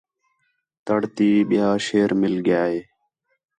تَڑ 0.85 1.01
تی 1.15 1.29
ٻِیا 1.47 1.67
شیر 1.85 2.09
مِل 2.21 2.33
ڳِیا 2.45 2.63
ہِے 2.71 2.79